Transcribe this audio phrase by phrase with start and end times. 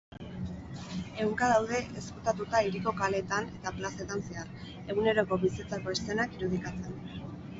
[1.23, 4.49] Ehunka daude ezkutatuta hiriko kaleetan eta plazetan zehar,
[4.95, 7.01] eguneroko bizitzako eszenak irudikatzen.